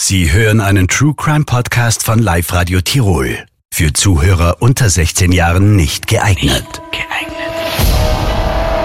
[0.00, 3.36] Sie hören einen True Crime Podcast von Live Radio Tirol.
[3.74, 6.62] Für Zuhörer unter 16 Jahren nicht geeignet.
[6.62, 7.38] Nicht geeignet.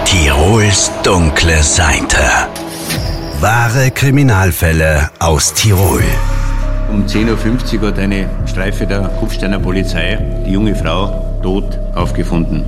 [0.06, 2.18] Tirols dunkle Seite.
[3.38, 6.02] Wahre Kriminalfälle aus Tirol.
[6.90, 12.64] Um 10.50 Uhr hat eine Streife der Kufsteiner Polizei die junge Frau tot aufgefunden.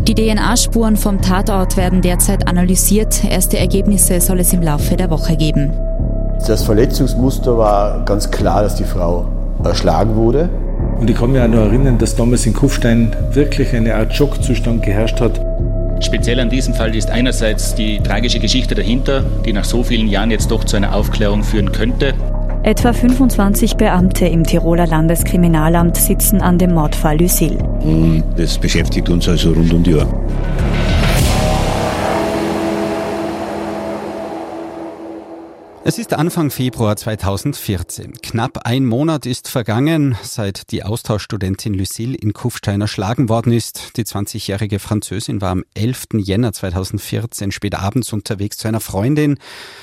[0.00, 3.22] Die DNA-Spuren vom Tatort werden derzeit analysiert.
[3.24, 5.72] Erste Ergebnisse soll es im Laufe der Woche geben.
[6.46, 9.26] Das Verletzungsmuster war ganz klar, dass die Frau
[9.64, 10.50] erschlagen wurde.
[11.00, 14.82] Und ich kann mich auch noch erinnern, dass damals in Kufstein wirklich eine Art Schockzustand
[14.82, 15.40] geherrscht hat.
[16.00, 20.30] Speziell an diesem Fall ist einerseits die tragische Geschichte dahinter, die nach so vielen Jahren
[20.30, 22.12] jetzt doch zu einer Aufklärung führen könnte.
[22.62, 27.56] Etwa 25 Beamte im Tiroler Landeskriminalamt sitzen an dem Mordfall Lucille.
[27.80, 30.06] Und das beschäftigt uns also rund um die Uhr.
[35.86, 38.14] Es ist Anfang Februar 2014.
[38.22, 43.98] Knapp ein Monat ist vergangen, seit die Austauschstudentin Lucille in Kufstein erschlagen worden ist.
[43.98, 46.06] Die 20-jährige Französin war am 11.
[46.14, 49.36] Jänner 2014 spät abends unterwegs zu einer Freundin.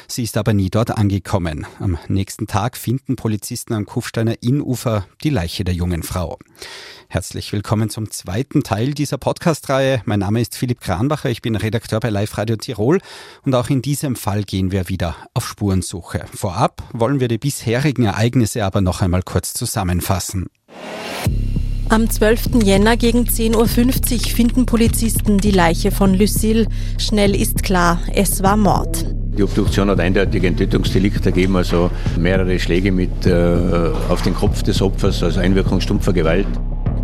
[0.08, 1.68] Sie ist aber nie dort angekommen.
[1.78, 6.40] Am nächsten Tag finden Polizisten am Kufsteiner Innufer die Leiche der jungen Frau.
[7.10, 10.02] Herzlich willkommen zum zweiten Teil dieser Podcast-Reihe.
[10.06, 13.02] Mein Name ist Philipp Kranbacher, ich bin Redakteur bei Live Radio Tirol
[13.44, 15.58] und auch in diesem Fall gehen wir wieder auf
[15.92, 16.22] Spurensuche.
[16.34, 20.48] Vorab wollen wir die bisherigen Ereignisse aber noch einmal kurz zusammenfassen.
[21.90, 22.64] Am 12.
[22.64, 26.68] Jänner gegen 10.50 Uhr finden Polizisten die Leiche von Lucille.
[26.98, 29.06] Schnell ist klar, es war Mord.
[29.38, 34.64] Die Obduktion hat eindeutig ein Tötungsdelikt ergeben, also mehrere Schläge mit äh, auf den Kopf
[34.64, 36.48] des Opfers, also Einwirkung stumpfer Gewalt.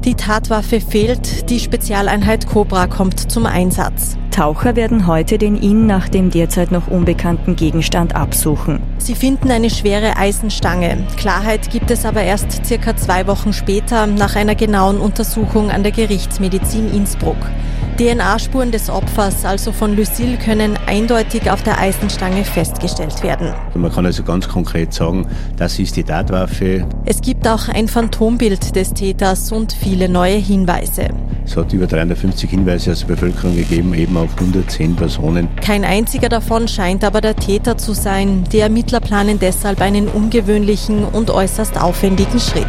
[0.04, 4.18] Die Tatwaffe fehlt, die Spezialeinheit Cobra kommt zum Einsatz.
[4.32, 8.80] Taucher werden heute den ihn nach dem derzeit noch unbekannten Gegenstand absuchen.
[9.00, 11.08] Sie finden eine schwere Eisenstange.
[11.18, 15.92] Klarheit gibt es aber erst circa zwei Wochen später nach einer genauen Untersuchung an der
[15.92, 17.38] Gerichtsmedizin Innsbruck.
[17.98, 23.54] DNA-Spuren des Opfers, also von Lucille, können eindeutig auf der Eisenstange festgestellt werden.
[23.74, 25.26] Man kann also ganz konkret sagen,
[25.58, 26.86] das ist die Tatwaffe.
[27.06, 31.08] Es gibt auch ein Phantombild des Täters und viele neue Hinweise.
[31.44, 35.48] Es hat über 350 Hinweise aus der Bevölkerung gegeben, eben auf 110 Personen.
[35.56, 38.44] Kein einziger davon scheint aber der Täter zu sein.
[38.52, 42.68] Die Ermittler planen deshalb einen ungewöhnlichen und äußerst aufwendigen Schritt.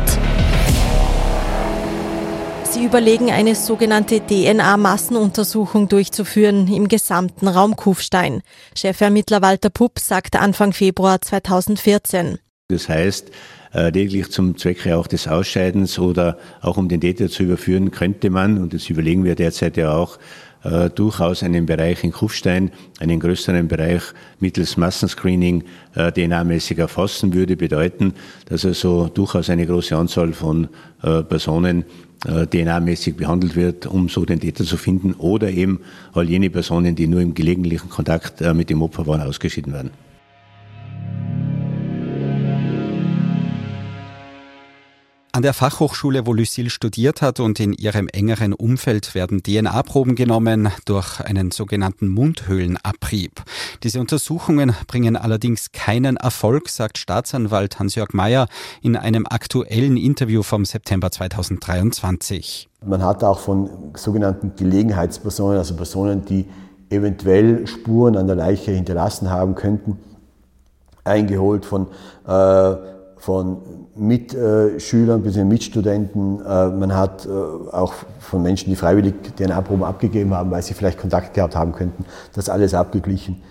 [2.78, 8.40] Sie überlegen, eine sogenannte DNA-Massenuntersuchung durchzuführen im gesamten Raum Kufstein.
[8.76, 12.38] Chefermittler Walter Pupp sagt Anfang Februar 2014.
[12.68, 13.32] Das heißt,
[13.74, 18.30] äh, lediglich zum Zwecke auch des Ausscheidens oder auch um den Täter zu überführen, könnte
[18.30, 20.20] man, und das überlegen wir derzeit ja auch,
[20.64, 22.70] äh, durchaus einen Bereich in Kufstein,
[23.00, 24.02] einen größeren Bereich
[24.40, 25.64] mittels Massenscreening
[25.94, 28.14] äh, DNA-mäßig erfassen würde, bedeuten,
[28.46, 30.68] dass also durchaus eine große Anzahl von
[31.02, 31.84] äh, Personen
[32.26, 35.80] äh, DNA-mäßig behandelt wird, um so den Täter zu finden, oder eben
[36.14, 39.90] all jene Personen, die nur im gelegentlichen Kontakt äh, mit dem Opfer waren, ausgeschieden werden.
[45.38, 50.68] An der Fachhochschule, wo Lucille studiert hat und in ihrem engeren Umfeld werden DNA-Proben genommen
[50.84, 53.44] durch einen sogenannten Mundhöhlenabrieb.
[53.84, 58.48] Diese Untersuchungen bringen allerdings keinen Erfolg, sagt Staatsanwalt Hans-Jörg Mayer
[58.82, 62.68] in einem aktuellen Interview vom September 2023.
[62.84, 66.46] Man hat auch von sogenannten Gelegenheitspersonen, also Personen, die
[66.90, 70.00] eventuell Spuren an der Leiche hinterlassen haben könnten,
[71.04, 71.86] eingeholt von
[72.26, 73.58] äh, von
[73.96, 76.40] Mitschülern bis Mitstudenten.
[76.40, 80.98] Äh, man hat äh, auch von Menschen, die freiwillig DNA-Proben abgegeben haben, weil sie vielleicht
[80.98, 83.42] Kontakt gehabt haben könnten, das alles abgeglichen.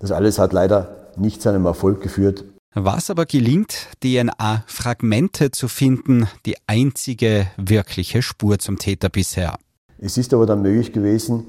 [0.00, 2.44] Das alles hat leider nicht zu einem Erfolg geführt.
[2.74, 9.58] Was aber gelingt, DNA-Fragmente zu finden, die einzige wirkliche Spur zum Täter bisher.
[9.98, 11.44] Es ist aber dann möglich gewesen,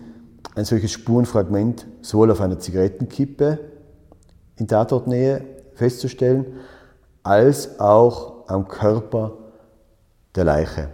[0.56, 3.60] ein solches Spurenfragment sowohl auf einer Zigarettenkippe
[4.58, 5.46] in Tatortnähe
[5.76, 6.46] festzustellen,
[7.24, 9.32] als auch am Körper
[10.36, 10.90] der Leiche,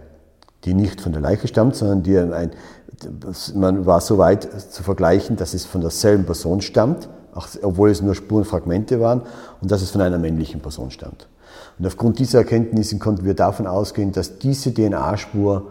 [0.64, 2.52] die nicht von der Leiche stammt, sondern die ein,
[3.54, 7.08] man war so weit zu vergleichen, dass es von derselben Person stammt,
[7.62, 9.22] obwohl es nur Spurenfragmente waren,
[9.60, 11.28] und dass es von einer männlichen Person stammt.
[11.78, 15.70] Und aufgrund dieser Erkenntnisse konnten wir davon ausgehen, dass diese DNA-Spur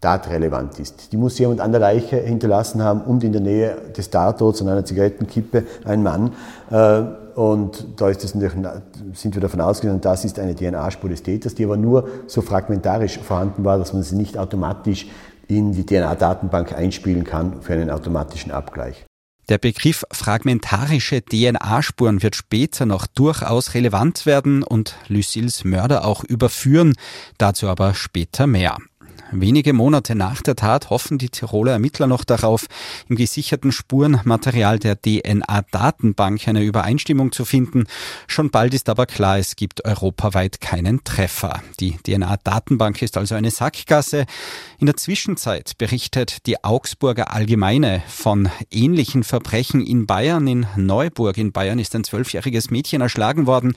[0.00, 1.12] tatrelevant ist.
[1.12, 4.68] Die muss jemand an der Leiche hinterlassen haben und in der Nähe des Tatorts an
[4.68, 6.32] einer Zigarettenkippe ein Mann.
[6.70, 7.04] Äh,
[7.34, 11.64] und da ist das sind wir davon ausgegangen, das ist eine DNA-Spur des Täters, die
[11.64, 15.06] aber nur so fragmentarisch vorhanden war, dass man sie nicht automatisch
[15.48, 19.04] in die DNA-Datenbank einspielen kann für einen automatischen Abgleich.
[19.50, 26.94] Der Begriff fragmentarische DNA-Spuren wird später noch durchaus relevant werden und Lucils Mörder auch überführen,
[27.36, 28.78] dazu aber später mehr.
[29.36, 32.66] Wenige Monate nach der Tat hoffen die Tiroler Ermittler noch darauf,
[33.08, 37.86] im gesicherten Spurenmaterial der DNA-Datenbank eine Übereinstimmung zu finden.
[38.28, 41.64] Schon bald ist aber klar, es gibt europaweit keinen Treffer.
[41.80, 44.26] Die DNA-Datenbank ist also eine Sackgasse.
[44.78, 50.46] In der Zwischenzeit berichtet die Augsburger Allgemeine von ähnlichen Verbrechen in Bayern.
[50.46, 53.74] In Neuburg in Bayern ist ein zwölfjähriges Mädchen erschlagen worden.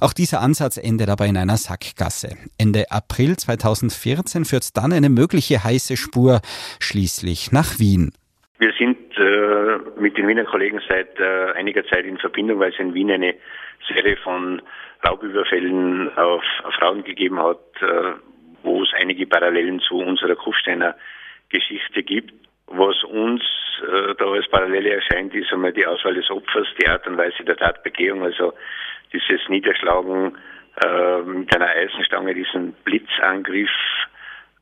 [0.00, 2.36] Auch dieser Ansatz endet aber in einer Sackgasse.
[2.58, 6.40] Ende April 2014 führt dann eine mögliche heiße Spur
[6.80, 8.12] schließlich nach Wien.
[8.58, 12.78] Wir sind äh, mit den Wiener Kollegen seit äh, einiger Zeit in Verbindung, weil es
[12.78, 13.34] in Wien eine
[13.88, 14.62] Serie von
[15.06, 18.12] Raubüberfällen auf, auf Frauen gegeben hat, äh,
[18.62, 20.96] wo es einige Parallelen zu unserer Kufsteiner
[21.48, 22.34] Geschichte gibt.
[22.66, 23.42] Was uns
[23.80, 27.44] äh, da als Parallele erscheint, ist einmal die Auswahl des Opfers, die Art und Weise
[27.44, 28.52] der Tatbegehung, also
[29.12, 30.36] dieses Niederschlagen
[30.84, 33.70] äh, mit einer Eisenstange, diesen Blitzangriff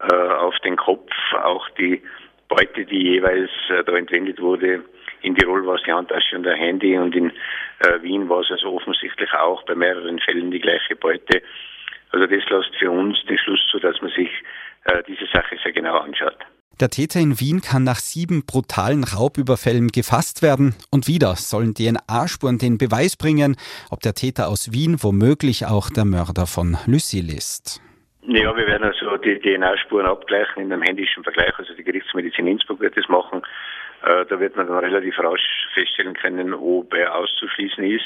[0.01, 1.11] äh, auf den Kopf,
[1.43, 2.03] auch die
[2.49, 4.85] Beute, die jeweils äh, da entwendet wurde.
[5.23, 8.51] In Tirol war es die Handtasche und ein Handy und in äh, Wien war es
[8.51, 11.43] also offensichtlich auch bei mehreren Fällen die gleiche Beute.
[12.13, 14.31] Also das lässt für uns den Schluss zu, dass man sich
[14.85, 16.39] äh, diese Sache sehr genau anschaut.
[16.79, 22.59] Der Täter in Wien kann nach sieben brutalen Raubüberfällen gefasst werden und wieder sollen DNA-Spuren
[22.59, 23.57] den Beweis bringen,
[23.91, 27.81] ob der Täter aus Wien womöglich auch der Mörder von Lucille ist.
[28.29, 31.59] Ja, wir werden also die DNA-Spuren abgleichen in einem händischen Vergleich.
[31.59, 33.41] Also die Gerichtsmedizin Innsbruck wird das machen.
[34.03, 38.05] Äh, da wird man dann relativ rasch feststellen können, ob er auszuschließen ist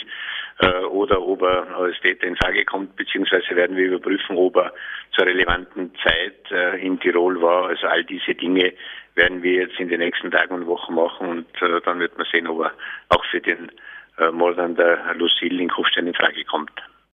[0.60, 4.72] äh, oder ob er als Täter in Frage kommt, beziehungsweise werden wir überprüfen, ob er
[5.16, 7.68] zur relevanten Zeit äh, in Tirol war.
[7.68, 8.72] Also all diese Dinge
[9.14, 12.26] werden wir jetzt in den nächsten Tagen und Wochen machen und äh, dann wird man
[12.30, 12.72] sehen, ob er
[13.08, 13.70] auch für den
[14.18, 16.72] äh, Mord an der Lucille in Kufstein in Frage kommt.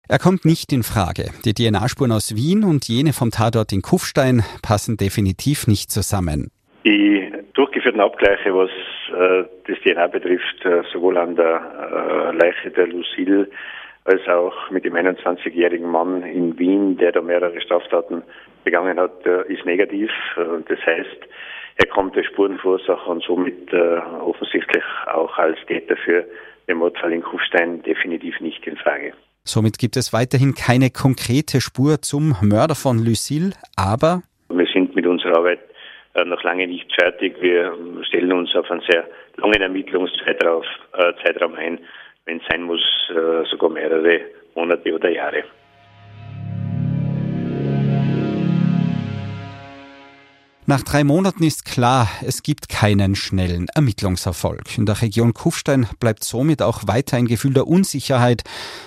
[0.09, 1.31] Er kommt nicht in Frage.
[1.45, 6.51] Die DNA-Spuren aus Wien und jene vom Tatort in Kufstein passen definitiv nicht zusammen.
[6.85, 8.71] Die durchgeführten Abgleiche, was
[9.09, 13.49] äh, das DNA betrifft, äh, sowohl an der äh, Leiche der Lucille
[14.05, 18.23] als auch mit dem 21-jährigen Mann in Wien, der da mehrere Straftaten
[18.63, 20.11] begangen hat, äh, ist negativ.
[20.37, 21.29] Das heißt,
[21.77, 26.25] er kommt der Spurenverursacher und somit äh, offensichtlich auch als Täter für
[26.69, 29.13] den Mordfall in Kufstein definitiv nicht in Frage.
[29.45, 35.07] Somit gibt es weiterhin keine konkrete Spur zum Mörder von Lucille, aber wir sind mit
[35.07, 35.74] unserer Arbeit äh,
[36.23, 37.37] noch lange nicht fertig.
[37.41, 39.05] Wir stellen uns auf einen sehr
[39.37, 40.63] langen Ermittlungszeitraum
[40.93, 41.81] äh, ein,
[42.25, 44.21] wenn es sein muss, äh, sogar mehrere
[44.55, 45.45] Monate oder Jahre.
[50.67, 54.79] Nach drei Monaten ist klar, es gibt keinen schnellen Ermittlungserfolg.
[54.79, 58.45] In der Region Kufstein bleibt somit auch weiter ein Gefühl der Unsicherheit,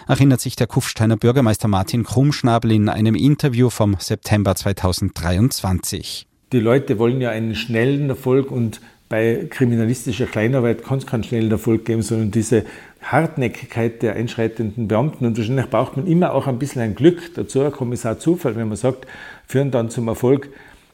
[0.07, 6.25] erinnert sich der Kufsteiner Bürgermeister Martin Krummschnabel in einem Interview vom September 2023.
[6.51, 8.79] Die Leute wollen ja einen schnellen Erfolg und
[9.09, 12.63] bei kriminalistischer Kleinarbeit kann es keinen schnellen Erfolg geben, sondern diese
[13.01, 15.25] Hartnäckigkeit der einschreitenden Beamten.
[15.25, 18.67] Und wahrscheinlich braucht man immer auch ein bisschen ein Glück dazu, ein Kommissar Zufall, wenn
[18.67, 19.07] man sagt,
[19.45, 20.49] führen dann zum Erfolg.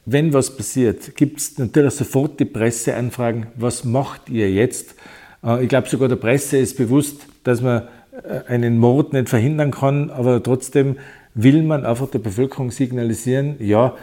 [0.06, 4.94] Wenn was passiert, gibt es natürlich sofort die Presseanfragen, was macht ihr jetzt?
[5.44, 7.82] Äh, ich glaube, sogar der Presse ist bewusst, dass man
[8.22, 10.96] äh, einen Mord nicht verhindern kann, aber trotzdem
[11.34, 13.94] will man einfach der Bevölkerung signalisieren, ja,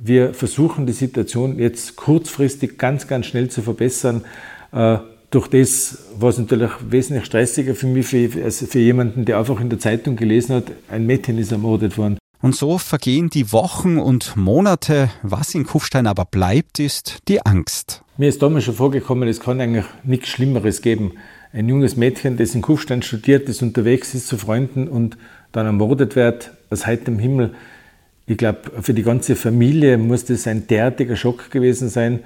[0.00, 4.24] wir versuchen die Situation jetzt kurzfristig ganz, ganz schnell zu verbessern.
[4.72, 4.98] Äh,
[5.30, 9.60] durch das war es natürlich wesentlich stressiger für mich, für, also für jemanden, der einfach
[9.60, 12.18] in der Zeitung gelesen hat, ein Mädchen ist ermordet worden.
[12.42, 15.10] Und so vergehen die Wochen und Monate.
[15.22, 18.02] Was in Kufstein aber bleibt, ist die Angst.
[18.16, 21.12] Mir ist damals schon vorgekommen, es kann eigentlich nichts Schlimmeres geben.
[21.52, 25.18] Ein junges Mädchen, das in Kufstein studiert, das unterwegs ist zu Freunden und
[25.52, 27.54] dann ermordet wird, aus heiterem Himmel.
[28.30, 32.20] Ich glaube, für die ganze Familie muss das ein derartiger Schock gewesen sein,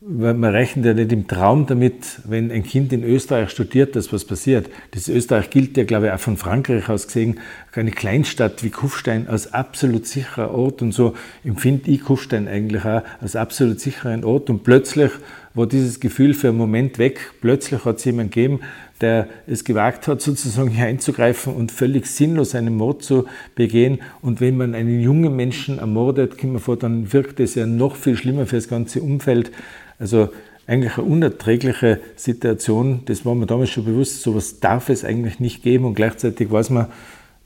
[0.00, 4.12] weil man rechnet ja nicht im Traum damit, wenn ein Kind in Österreich studiert, dass
[4.12, 4.70] was passiert.
[4.92, 7.40] Das Österreich gilt ja, glaube ich, auch von Frankreich aus gesehen,
[7.72, 13.02] eine Kleinstadt wie Kufstein als absolut sicherer Ort und so empfinde ich Kufstein eigentlich auch
[13.20, 15.10] als absolut sicheren Ort und plötzlich
[15.54, 17.32] war dieses Gefühl für einen Moment weg.
[17.40, 18.60] Plötzlich hat es jemanden gegeben,
[19.00, 24.00] der es gewagt hat, sozusagen hier einzugreifen und völlig sinnlos einen Mord zu begehen.
[24.22, 27.96] Und wenn man einen jungen Menschen ermordet, kommt man vor, dann wirkt es ja noch
[27.96, 29.50] viel schlimmer für das ganze Umfeld.
[29.98, 30.30] Also
[30.66, 33.00] eigentlich eine unerträgliche Situation.
[33.06, 34.22] Das war mir damals schon bewusst.
[34.22, 35.86] So etwas darf es eigentlich nicht geben.
[35.86, 36.86] Und gleichzeitig weiß man,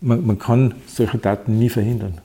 [0.00, 2.18] man, man kann solche Taten nie verhindern.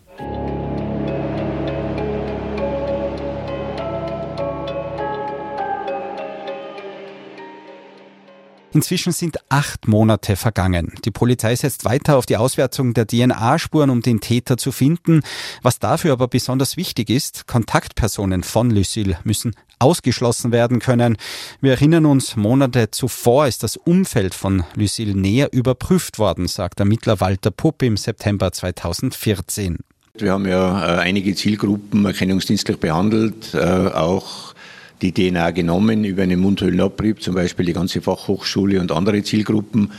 [8.77, 10.93] Inzwischen sind acht Monate vergangen.
[11.03, 15.23] Die Polizei setzt weiter auf die Auswertung der DNA-Spuren, um den Täter zu finden.
[15.63, 21.17] Was dafür aber besonders wichtig ist, Kontaktpersonen von Lucille müssen ausgeschlossen werden können.
[21.59, 27.19] Wir erinnern uns, Monate zuvor ist das Umfeld von Lucille näher überprüft worden, sagt Ermittler
[27.19, 29.77] Walter Pupp im September 2014.
[30.19, 34.53] Wir haben ja äh, einige Zielgruppen erkennungsdienstlich behandelt, äh, auch
[35.01, 39.91] die DNA genommen über einen Mundhöhlenabrieb, zum Beispiel die ganze Fachhochschule und andere Zielgruppen.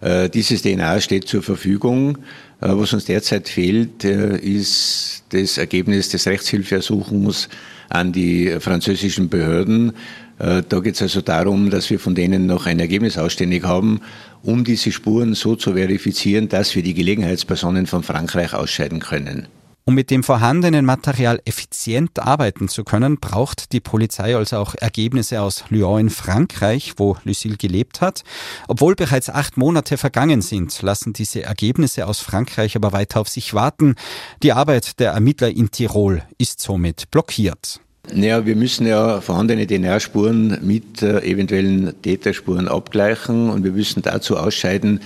[0.00, 2.18] Äh, dieses DNA steht zur Verfügung.
[2.60, 7.50] Was uns derzeit fehlt, ist das Ergebnis des Rechtshilfeersuchens
[7.90, 9.92] an die französischen Behörden.
[10.38, 14.00] Da geht es also darum, dass wir von denen noch ein Ergebnis ausständig haben,
[14.42, 19.48] um diese Spuren so zu verifizieren, dass wir die Gelegenheitspersonen von Frankreich ausscheiden können.
[19.86, 25.42] Um mit dem vorhandenen Material effizient arbeiten zu können, braucht die Polizei also auch Ergebnisse
[25.42, 28.22] aus Lyon in Frankreich, wo Lucille gelebt hat.
[28.66, 33.52] Obwohl bereits acht Monate vergangen sind, lassen diese Ergebnisse aus Frankreich aber weiter auf sich
[33.52, 33.94] warten.
[34.42, 37.80] Die Arbeit der Ermittler in Tirol ist somit blockiert.
[38.10, 44.38] Naja, wir müssen ja vorhandene DNA-Spuren mit äh, eventuellen Täterspuren abgleichen und wir müssen dazu
[44.38, 45.00] ausscheiden,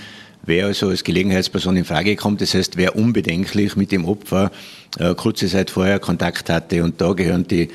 [0.49, 2.41] wer also als Gelegenheitsperson in Frage kommt.
[2.41, 4.51] Das heißt, wer unbedenklich mit dem Opfer
[4.97, 6.83] äh, kurze Zeit vorher Kontakt hatte.
[6.83, 7.69] Und da gehören die,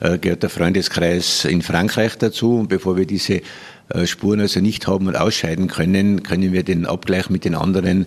[0.00, 2.60] äh, gehört der Freundeskreis in Frankreich dazu.
[2.60, 3.42] Und bevor wir diese
[3.90, 8.06] äh, Spuren also nicht haben und ausscheiden können, können wir den Abgleich mit den anderen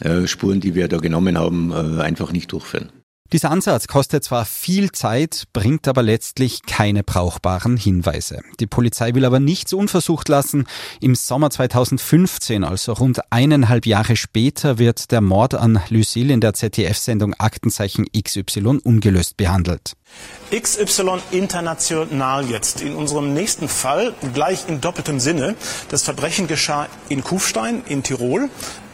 [0.00, 3.01] äh, Spuren, die wir da genommen haben, äh, einfach nicht durchführen.
[3.32, 8.42] Dieser Ansatz kostet zwar viel Zeit, bringt aber letztlich keine brauchbaren Hinweise.
[8.60, 10.66] Die Polizei will aber nichts unversucht lassen.
[11.00, 16.52] Im Sommer 2015, also rund eineinhalb Jahre später, wird der Mord an Lucille in der
[16.52, 19.94] ZDF-Sendung Aktenzeichen XY ungelöst behandelt.
[20.54, 22.82] XY international jetzt.
[22.82, 25.54] In unserem nächsten Fall gleich in doppeltem Sinne.
[25.88, 28.50] Das Verbrechen geschah in Kufstein in Tirol.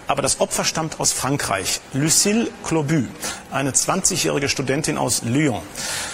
[0.09, 1.81] Aber das Opfer stammt aus Frankreich.
[1.93, 3.05] Lucille Clobu,
[3.53, 5.61] eine 20-jährige Studentin aus Lyon.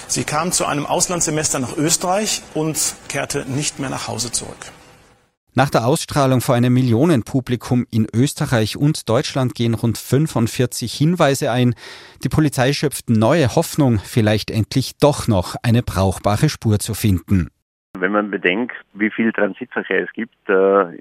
[0.08, 4.72] Sie kam zu einem Auslandssemester nach Österreich und kehrte nicht mehr nach Hause zurück.
[5.56, 11.76] Nach der Ausstrahlung vor einem Millionenpublikum in Österreich und Deutschland gehen rund 45 Hinweise ein.
[12.24, 17.50] Die Polizei schöpft neue Hoffnung, vielleicht endlich doch noch eine brauchbare Spur zu finden.
[17.96, 20.98] Wenn man bedenkt, wie viel Transitverkehr es gibt, äh,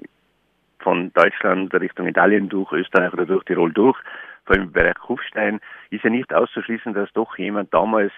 [0.84, 3.98] von Deutschland Richtung Italien durch, Österreich oder durch Tirol durch,
[4.44, 5.60] vor allem im Bereich Kufstein,
[5.90, 8.12] ist ja nicht auszuschließen, dass doch jemand damals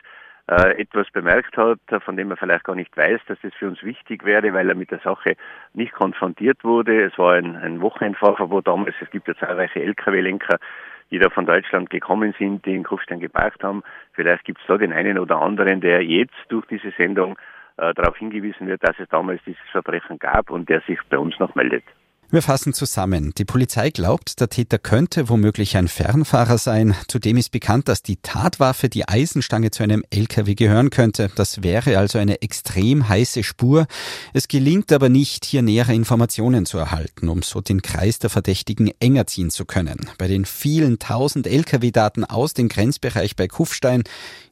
[0.48, 3.82] äh, etwas bemerkt hat, von dem er vielleicht gar nicht weiß, dass das für uns
[3.82, 5.36] wichtig wäre, weil er mit der Sache
[5.74, 7.04] nicht konfrontiert wurde.
[7.04, 8.94] Es war ein, ein Wochenendfahrverbot damals.
[9.00, 10.58] Es gibt ja zahlreiche Lkw-Lenker,
[11.10, 13.82] die da von Deutschland gekommen sind, die in Kufstein geparkt haben.
[14.12, 17.36] Vielleicht gibt es da den einen oder anderen, der jetzt durch diese Sendung
[17.76, 21.38] äh, darauf hingewiesen wird, dass es damals dieses Verbrechen gab und der sich bei uns
[21.38, 21.84] noch meldet.
[22.28, 23.32] Wir fassen zusammen.
[23.38, 26.96] Die Polizei glaubt, der Täter könnte womöglich ein Fernfahrer sein.
[27.06, 31.30] Zudem ist bekannt, dass die Tatwaffe, die Eisenstange, zu einem LKW gehören könnte.
[31.36, 33.86] Das wäre also eine extrem heiße Spur.
[34.32, 38.90] Es gelingt aber nicht, hier nähere Informationen zu erhalten, um so den Kreis der Verdächtigen
[38.98, 40.10] enger ziehen zu können.
[40.18, 44.02] Bei den vielen tausend LKW-Daten aus dem Grenzbereich bei Kufstein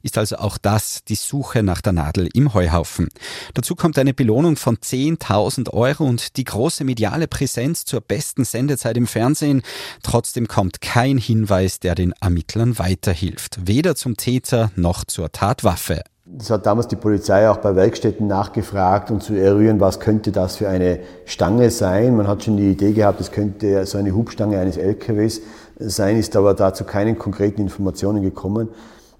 [0.04, 3.08] ist also auch das die Suche nach der Nadel im Heuhaufen.
[3.54, 8.96] Dazu kommt eine Belohnung von 10.000 Euro und die große mediale Präsenz zur besten Sendezeit
[8.96, 9.62] im Fernsehen.
[10.02, 13.66] Trotzdem kommt kein Hinweis, der den Ermittlern weiterhilft.
[13.66, 16.02] Weder zum Täter noch zur Tatwaffe.
[16.26, 20.56] Das hat damals die Polizei auch bei Werkstätten nachgefragt, um zu eruieren, was könnte das
[20.56, 22.16] für eine Stange sein.
[22.16, 25.42] Man hat schon die Idee gehabt, es könnte so eine Hubstange eines LKWs
[25.78, 28.68] sein, ist aber dazu keine konkreten Informationen gekommen.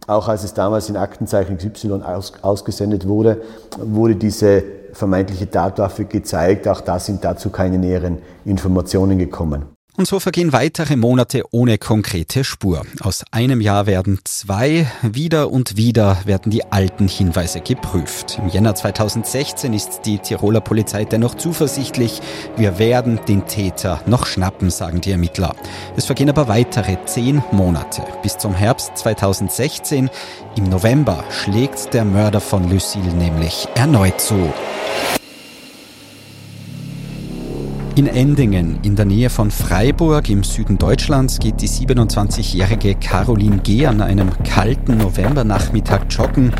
[0.06, 3.40] Auch als es damals in Aktenzeichen XY aus, ausgesendet wurde,
[3.78, 6.68] wurde diese vermeintliche Tatwaffe gezeigt.
[6.68, 9.73] Auch da sind dazu keine näheren Informationen gekommen.
[9.96, 12.82] Und so vergehen weitere Monate ohne konkrete Spur.
[13.00, 18.40] Aus einem Jahr werden zwei, wieder und wieder werden die alten Hinweise geprüft.
[18.42, 22.20] Im Jänner 2016 ist die Tiroler Polizei dennoch zuversichtlich,
[22.56, 25.54] wir werden den Täter noch schnappen, sagen die Ermittler.
[25.96, 28.02] Es vergehen aber weitere zehn Monate.
[28.22, 30.10] Bis zum Herbst 2016.
[30.56, 34.52] Im November schlägt der Mörder von Lucille nämlich erneut zu.
[37.96, 43.86] In Endingen, in der Nähe von Freiburg im Süden Deutschlands, geht die 27-jährige Caroline G.
[43.86, 46.52] an einem kalten Novembernachmittag joggen.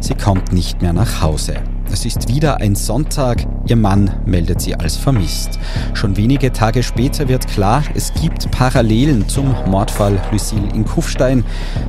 [0.00, 1.54] Sie kommt nicht mehr nach Hause.
[1.92, 3.46] Es ist wieder ein Sonntag.
[3.66, 5.58] Ihr Mann meldet sie als vermisst.
[5.92, 11.44] Schon wenige Tage später wird klar, es gibt Parallelen zum Mordfall Lucille in Kufstein.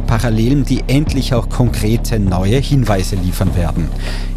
[0.07, 3.89] Parallelen, die endlich auch konkrete neue Hinweise liefern werden.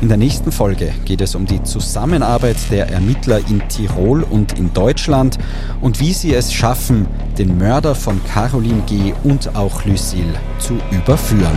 [0.03, 4.73] In der nächsten Folge geht es um die Zusammenarbeit der Ermittler in Tirol und in
[4.75, 5.39] Deutschland
[5.81, 7.07] und wie sie es schaffen,
[7.39, 9.15] den Mörder von Caroline G.
[9.25, 11.57] und auch Lucille zu überführen.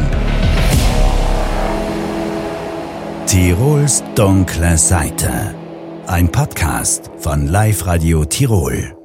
[3.27, 5.53] Tirols dunkle Seite.
[6.07, 8.96] Ein Podcast von Live Radio Tirol.